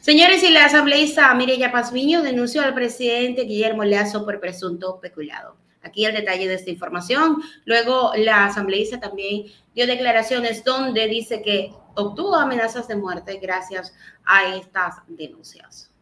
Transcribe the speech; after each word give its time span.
Señores, 0.00 0.42
y 0.42 0.50
la 0.50 0.64
asambleísta 0.64 1.32
Mireya 1.34 1.70
Pazmiño 1.70 2.22
denunció 2.22 2.62
al 2.62 2.72
presidente 2.72 3.42
Guillermo 3.42 3.84
Lazo 3.84 4.24
por 4.24 4.40
presunto 4.40 4.98
peculado. 4.98 5.58
Aquí 5.82 6.06
el 6.06 6.14
detalle 6.14 6.48
de 6.48 6.54
esta 6.54 6.70
información. 6.70 7.36
Luego, 7.66 8.12
la 8.16 8.46
asambleísta 8.46 8.98
también 8.98 9.44
dio 9.74 9.86
declaraciones 9.86 10.64
donde 10.64 11.06
dice 11.06 11.42
que 11.42 11.74
obtuvo 11.94 12.34
amenazas 12.36 12.88
de 12.88 12.96
muerte 12.96 13.38
gracias 13.42 13.92
a 14.24 14.54
estas 14.54 14.96
denuncias. 15.06 15.92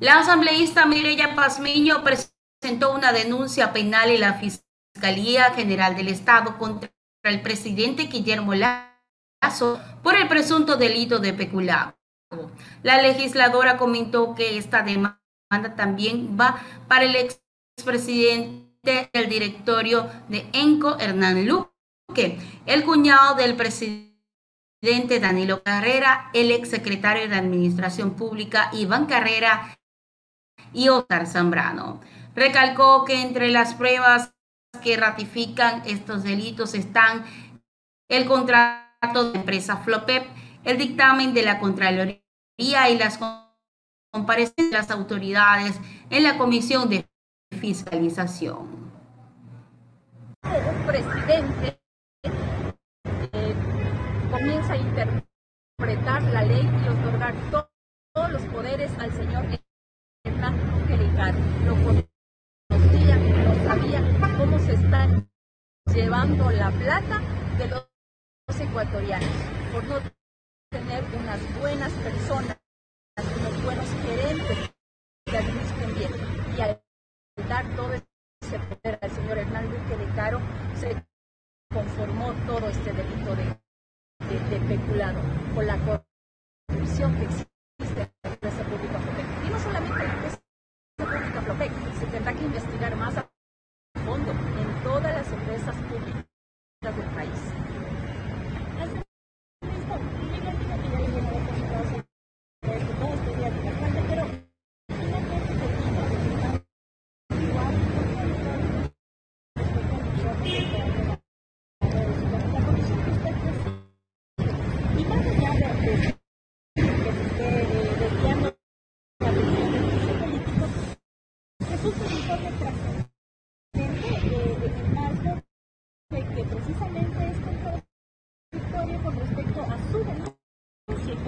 La 0.00 0.18
asambleísta 0.20 0.84
Mireya 0.84 1.34
Pazmiño 1.34 2.04
presentó 2.04 2.94
una 2.94 3.14
denuncia 3.14 3.72
penal 3.72 4.10
en 4.10 4.20
la 4.20 4.34
Fiscalía 4.34 5.44
General 5.54 5.96
del 5.96 6.08
Estado 6.08 6.58
contra 6.58 6.90
el 7.22 7.40
presidente 7.40 8.02
Guillermo 8.04 8.54
Lazo 8.54 8.97
por 10.02 10.16
el 10.16 10.28
presunto 10.28 10.76
delito 10.76 11.18
de 11.18 11.32
peculado. 11.32 11.94
La 12.82 13.00
legisladora 13.00 13.76
comentó 13.76 14.34
que 14.34 14.58
esta 14.58 14.82
demanda 14.82 15.18
también 15.76 16.36
va 16.38 16.60
para 16.86 17.04
el 17.04 17.16
expresidente 17.16 19.10
del 19.12 19.28
directorio 19.28 20.08
de 20.28 20.46
ENCO, 20.52 20.98
Hernán 20.98 21.46
Luque, 21.46 22.38
el 22.66 22.84
cuñado 22.84 23.34
del 23.36 23.56
presidente 23.56 25.20
Danilo 25.20 25.62
Carrera, 25.62 26.30
el 26.34 26.50
exsecretario 26.50 27.28
de 27.28 27.36
Administración 27.36 28.14
Pública 28.14 28.70
Iván 28.72 29.06
Carrera 29.06 29.78
y 30.72 30.88
Oscar 30.88 31.26
Zambrano. 31.26 32.00
Recalcó 32.34 33.04
que 33.04 33.22
entre 33.22 33.48
las 33.50 33.74
pruebas 33.74 34.32
que 34.82 34.96
ratifican 34.96 35.82
estos 35.86 36.22
delitos 36.22 36.74
están 36.74 37.24
el 38.08 38.26
contrato 38.26 38.87
de 39.00 39.38
empresa 39.38 39.76
Flopep, 39.76 40.26
el 40.64 40.76
dictamen 40.76 41.32
de 41.32 41.42
la 41.42 41.60
Contraloría 41.60 42.20
y 42.58 42.98
las 42.98 43.18
comparecencias 44.10 44.70
de 44.70 44.76
las 44.76 44.90
autoridades 44.90 45.80
en 46.10 46.24
la 46.24 46.36
Comisión 46.36 46.88
de 46.88 47.06
Fiscalización. 47.60 48.90
Un 50.42 50.86
presidente 50.86 51.80
eh, 53.32 53.54
comienza 54.32 54.72
a 54.72 54.76
interpretar 54.76 56.22
la 56.22 56.42
ley 56.42 56.68
y 56.84 56.88
otorgar 56.88 57.34
todos 57.50 58.32
los 58.32 58.42
poderes 58.46 58.90
al 58.98 59.12
señor 59.12 59.46
Hernán 60.24 60.56
Lo 61.64 61.74
conocía, 61.76 63.16
lo 63.16 63.54
sabía, 63.64 64.38
cómo 64.38 64.58
se 64.58 64.72
están 64.72 65.30
llevando 65.86 66.50
la 66.50 66.70
plata 66.72 67.20
de 67.58 67.68
los 67.68 67.97
ecuatorianos 68.48 69.28
por 69.72 69.84
no 69.84 69.98
tener 70.70 71.04
unas 71.04 71.58
buenas 71.60 71.92
personas, 71.92 72.56
unos 73.16 73.62
buenos 73.62 73.86
gerentes 74.02 74.70
que 75.26 75.38
administren 75.38 75.94
bien. 75.94 76.12
Y 76.56 76.60
al 76.60 76.82
dar 77.48 77.76
todo 77.76 77.92
ese 77.94 78.58
poder 78.58 78.98
al 79.00 79.10
señor 79.10 79.38
Hernán 79.38 79.70
Duque 79.70 79.96
de 79.96 80.14
Caro, 80.14 80.40
se 80.74 81.04
conformó 81.72 82.32
todo 82.46 82.68
este 82.68 82.92
delito 82.92 83.36
de, 83.36 83.44
de, 84.50 84.60
peculado 84.66 85.20
con 85.54 85.66
la 85.66 85.78
corrupción 86.68 87.16
que 87.16 87.24
existe 87.24 88.12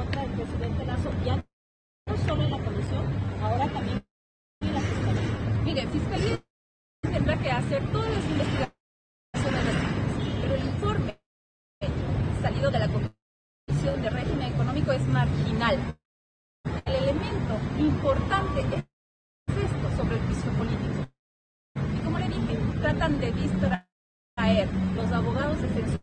contra 0.00 0.22
del 0.22 0.32
presidente 0.32 0.84
Lazo, 0.86 1.10
ya 1.24 1.36
no 2.06 2.16
solo 2.26 2.42
en 2.42 2.50
la 2.50 2.58
comisión, 2.58 3.04
ahora 3.42 3.68
también 3.68 4.02
en 4.62 4.74
la 4.74 4.80
fiscalía. 4.80 5.62
Mire, 5.64 5.86
fiscalía 5.88 6.42
tendrá 7.02 7.38
que 7.38 7.50
hacer 7.50 7.92
todas 7.92 8.10
las 8.10 8.24
investigaciones, 8.24 8.74
pero 10.40 10.54
el 10.54 10.66
informe 10.66 11.20
salido 12.40 12.70
de 12.70 12.78
la 12.78 12.88
comisión 12.88 14.02
de 14.02 14.10
régimen 14.10 14.52
económico 14.54 14.92
es 14.92 15.06
marginal. 15.06 15.96
El 16.86 16.94
elemento 16.94 17.54
importante 17.78 18.60
es 18.60 19.56
esto 19.56 19.96
sobre 19.96 20.16
el 20.16 20.22
juicio 20.22 20.50
político. 20.52 21.06
Y 21.94 22.04
como 22.04 22.18
le 22.18 22.28
dije, 22.28 22.58
tratan 22.80 23.20
de 23.20 23.32
distraer 23.32 24.68
los 24.94 25.12
abogados 25.12 25.60
de 25.60 25.68
censura 25.68 25.99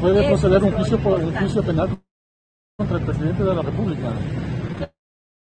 puede 0.00 0.28
proceder 0.28 0.62
un 0.62 0.72
juicio, 0.72 0.98
por, 0.98 1.20
un 1.20 1.34
juicio 1.34 1.62
penal 1.62 2.00
contra 2.78 2.98
el 2.98 3.04
presidente 3.04 3.42
de 3.42 3.54
la 3.54 3.62
República. 3.62 4.12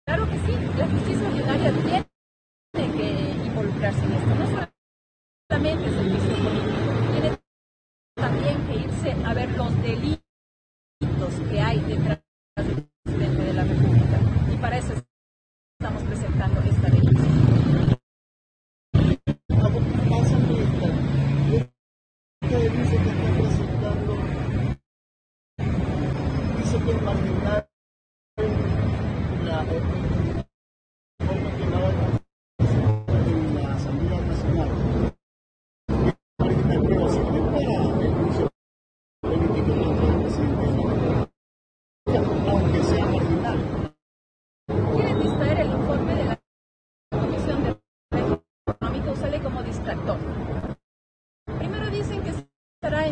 Claro 0.06 0.28
que 0.28 0.38
sí, 0.40 0.52
la 0.76 0.88
justicia 0.88 1.28
ordinaria 1.28 1.72
tiene 2.72 2.92
que 2.96 3.46
involucrarse 3.46 4.04
en 4.04 4.12
esto. 4.12 4.34
No 4.34 4.68
solamente 5.48 5.99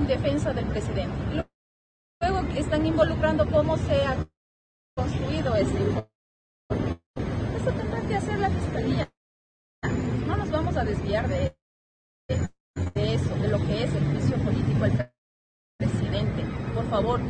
defensa 0.08 0.52
del 0.54 0.66
presidente. 0.66 1.46
Luego 2.20 2.40
están 2.56 2.84
involucrando 2.86 3.46
cómo 3.48 3.76
se 3.76 4.04
ha 4.04 4.16
construido 4.96 5.54
este 5.54 5.80
informe. 5.80 6.08
Eso 7.56 7.72
tendrá 7.72 8.00
que 8.08 8.16
hacer 8.16 8.38
la 8.38 8.50
fiscalía. 8.50 9.08
No 10.26 10.36
nos 10.36 10.50
vamos 10.50 10.76
a 10.76 10.84
desviar 10.84 11.28
de, 11.28 11.54
eso, 12.94 13.34
de 13.36 13.48
lo 13.48 13.58
que 13.58 13.84
es 13.84 13.94
el 13.94 14.04
juicio 14.12 14.36
político 14.38 14.84
al 14.84 15.12
presidente. 15.78 16.42
Por 16.74 16.88
favor, 16.88 17.20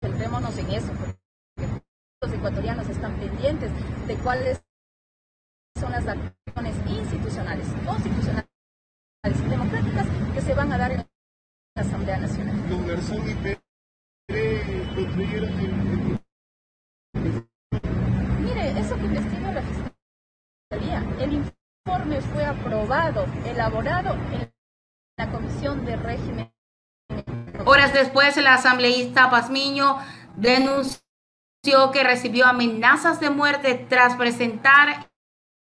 concentrémonos 0.00 0.58
en 0.58 0.70
eso, 0.70 0.92
porque 0.92 1.82
los 2.22 2.32
ecuatorianos 2.32 2.88
están 2.88 3.18
pendientes 3.18 3.72
de 4.06 4.16
cuáles 4.16 4.62
son 5.88 6.04
las 6.04 6.06
acciones 6.06 6.76
institucionales, 6.86 7.66
constitucionales 7.86 8.46
y 9.24 9.48
democráticas 9.48 10.06
que 10.34 10.40
se 10.40 10.54
van 10.54 10.72
a 10.72 10.78
dar 10.78 10.92
en 10.92 11.06
Asamblea 11.76 12.18
Nacional. 12.18 12.56
lo 18.90 18.96
que 18.96 19.04
investiga 19.04 19.52
la 19.52 19.62
Fiscalía. 19.62 21.04
El 21.20 21.32
informe 21.34 22.20
fue 22.20 22.44
aprobado, 22.44 23.26
elaborado 23.44 24.14
en 24.32 24.52
la 25.18 25.30
Comisión 25.30 25.84
de 25.84 25.96
Régimen. 25.96 26.52
Horas 27.64 27.92
después, 27.92 28.36
el 28.36 28.46
asambleísta 28.46 29.30
Pazmiño 29.30 29.98
denunció 30.36 31.00
que 31.92 32.04
recibió 32.04 32.46
amenazas 32.46 33.20
de 33.20 33.30
muerte 33.30 33.86
tras 33.88 34.16
presentar 34.16 35.07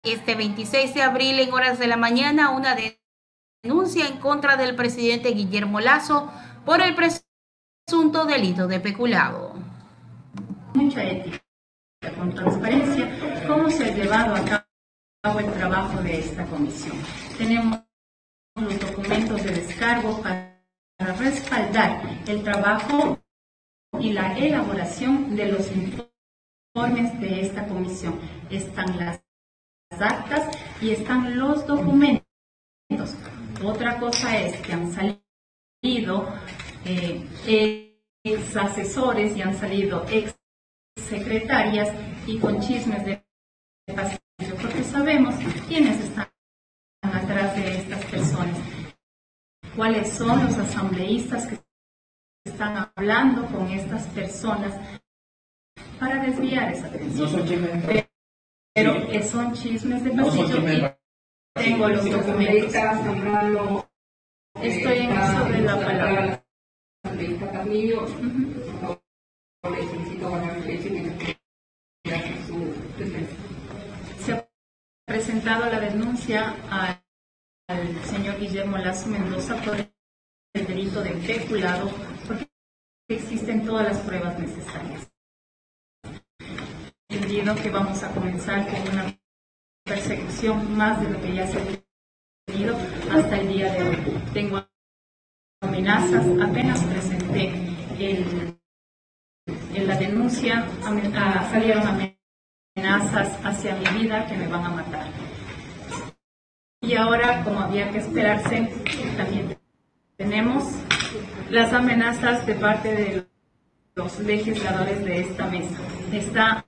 este 0.05 0.35
26 0.35 0.93
de 0.93 1.01
abril 1.01 1.39
en 1.39 1.51
horas 1.51 1.79
de 1.79 1.87
la 1.87 1.97
mañana 1.97 2.51
una 2.51 2.75
denuncia 3.63 4.07
en 4.07 4.17
contra 4.17 4.55
del 4.55 4.75
presidente 4.75 5.29
Guillermo 5.29 5.79
Lazo 5.79 6.31
por 6.65 6.81
el 6.81 6.95
presunto 6.95 8.25
delito 8.25 8.67
de 8.67 8.79
peculado. 8.79 9.55
Mucha 10.73 11.03
ética, 11.03 11.39
con 12.17 12.33
transparencia, 12.33 13.43
cómo 13.47 13.69
se 13.69 13.85
ha 13.85 13.95
llevado 13.95 14.35
a 14.35 14.45
cabo 15.23 15.39
el 15.39 15.51
trabajo 15.53 16.01
de 16.03 16.19
esta 16.19 16.45
comisión. 16.45 16.97
Tenemos 17.37 17.79
los 18.55 18.79
documentos 18.79 19.43
de 19.43 19.51
descargo 19.51 20.21
para 20.21 20.55
respaldar 21.17 22.01
el 22.27 22.43
trabajo 22.43 23.19
y 23.99 24.13
la 24.13 24.37
elaboración 24.37 25.35
de 25.35 25.51
los 25.51 25.67
informes 25.71 27.19
de 27.19 27.41
esta 27.41 27.67
comisión. 27.67 28.19
Están 28.49 28.97
las 28.97 29.24
actas 29.91 30.57
y 30.81 30.91
están 30.91 31.37
los 31.37 31.65
documentos. 31.65 32.25
Otra 33.63 33.99
cosa 33.99 34.37
es 34.37 34.59
que 34.61 34.73
han 34.73 34.91
salido 34.91 36.27
eh, 36.85 37.27
ex 38.23 38.57
asesores 38.57 39.35
y 39.35 39.41
han 39.41 39.55
salido 39.55 40.05
ex 40.09 40.35
secretarias 40.97 41.89
y 42.27 42.39
con 42.39 42.59
chismes 42.59 43.05
de 43.05 43.23
pasillo, 43.95 44.55
porque 44.61 44.83
sabemos 44.83 45.35
quiénes 45.67 45.99
están 45.99 46.29
atrás 47.01 47.55
de 47.55 47.77
estas 47.77 48.03
personas, 48.05 48.57
cuáles 49.75 50.11
son 50.11 50.43
los 50.45 50.57
asambleístas 50.57 51.47
que 51.47 51.59
están 52.45 52.89
hablando 52.95 53.45
con 53.47 53.69
estas 53.69 54.03
personas 54.07 54.73
para 55.99 56.23
desviar 56.23 56.71
esa 56.71 56.87
atención. 56.87 58.04
Pero, 58.75 59.07
que 59.07 59.23
son 59.23 59.53
chismes 59.53 60.03
de 60.03 60.11
pasillo 60.11 60.57
y 60.57 61.61
tengo 61.63 61.87
los 61.87 62.09
documentos. 62.09 62.75
Estoy 64.61 64.97
en 64.97 65.11
uso 65.11 65.45
de 65.45 65.61
la 65.61 65.79
palabra. 65.79 66.45
Se 74.19 74.33
ha 74.33 74.49
presentado 75.07 75.65
la 75.67 75.79
denuncia 75.79 76.55
al, 76.69 77.01
al 77.69 78.03
señor 78.03 78.37
Guillermo 78.39 78.77
Lazo 78.77 79.07
Mendoza 79.07 79.55
por 79.61 79.77
el 79.77 80.67
delito 80.67 81.01
de 81.01 81.11
peculado 81.11 81.89
porque 82.27 82.49
existen 83.07 83.65
todas 83.65 83.87
las 83.87 83.99
pruebas 83.99 84.37
necesarias. 84.37 85.14
Entendido 87.25 87.55
que 87.55 87.71
vamos 87.71 88.03
a 88.03 88.11
comenzar 88.11 88.67
con 88.67 88.93
una 88.93 89.17
persecución 89.83 90.77
más 90.77 91.01
de 91.01 91.09
lo 91.09 91.19
que 91.19 91.33
ya 91.33 91.47
se 91.47 91.57
ha 91.57 91.63
tenido 92.45 92.77
hasta 93.11 93.39
el 93.39 93.47
día 93.47 93.73
de 93.73 93.81
hoy. 93.81 93.97
Tengo 94.31 94.63
amenazas, 95.59 96.23
apenas 96.39 96.83
presenté 96.83 97.51
el, 97.97 98.55
en 99.73 99.87
la 99.87 99.97
denuncia, 99.97 100.67
ah, 100.83 101.49
salieron 101.49 102.15
amenazas 102.77 103.43
hacia 103.43 103.75
mi 103.75 104.03
vida 104.03 104.27
que 104.27 104.37
me 104.37 104.47
van 104.47 104.63
a 104.63 104.69
matar. 104.69 105.07
Y 106.81 106.93
ahora, 106.93 107.43
como 107.43 107.59
había 107.59 107.89
que 107.89 107.97
esperarse, 107.97 108.69
también 109.17 109.57
tenemos 110.15 110.63
las 111.49 111.73
amenazas 111.73 112.45
de 112.45 112.53
parte 112.53 112.93
de 112.93 113.27
los 113.95 114.19
legisladores 114.19 115.03
de 115.03 115.21
esta 115.21 115.47
mesa. 115.47 115.79
Está 116.13 116.65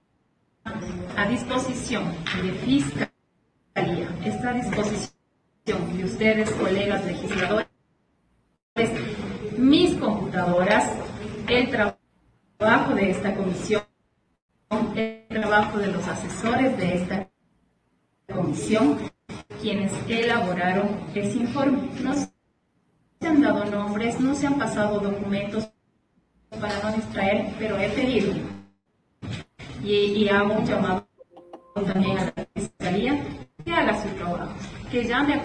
a 1.16 1.28
disposición 1.28 2.12
de 2.42 2.52
Fiscalía, 2.66 4.10
está 4.24 4.50
a 4.50 4.54
disposición 4.54 5.18
de 5.66 6.04
ustedes, 6.04 6.52
colegas 6.52 7.06
legisladores, 7.06 7.68
mis 9.58 9.96
computadoras, 9.96 10.92
el 11.48 11.70
trabajo 11.70 12.94
de 12.94 13.12
esta 13.12 13.36
comisión, 13.36 13.84
el 14.96 15.26
trabajo 15.30 15.80
de 15.80 15.88
los 15.88 16.08
asesores 16.08 16.78
de 16.78 16.96
esta 16.96 17.30
comisión, 18.34 18.98
quienes 19.62 19.92
elaboraron 20.08 21.08
ese 21.16 21.38
informe. 21.38 21.90
Se 23.20 23.28
han 23.28 23.42
dado 23.42 23.66
nombres, 23.66 24.20
no 24.20 24.36
se 24.36 24.48
han 24.48 24.60
pasado 24.60 25.00
documentos 25.00 25.70
para 26.50 26.82
no 26.84 26.96
distraer, 26.96 27.54
pero 27.58 27.78
he 27.80 27.90
pedido 27.90 28.34
y, 29.84 29.94
y 29.94 30.30
hago 30.30 30.54
un 30.54 30.66
llamado 30.66 31.08
también 31.74 32.18
a 32.18 32.26
la 32.26 32.48
Fiscalía 32.56 33.24
que 33.64 33.72
haga 33.72 34.02
su 34.02 34.10
trabajo, 34.10 34.54
que 34.92 35.04
llame 35.04 35.36
a 35.36 35.44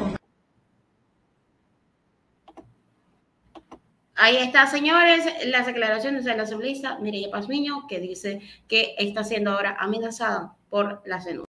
Ahí 4.15 4.37
está, 4.37 4.69
señores, 4.69 5.25
las 5.47 5.67
declaraciones 5.67 6.25
de 6.25 6.37
la 6.37 6.45
asambleísta 6.45 6.99
Mireya 7.01 7.31
Pazmiño, 7.31 7.89
que 7.89 7.99
dice 7.99 8.41
que 8.69 8.95
está 8.97 9.25
siendo 9.25 9.51
ahora 9.51 9.77
amenazada 9.81 10.55
por 10.71 11.03
las 11.05 11.25
denuncias. 11.25 11.52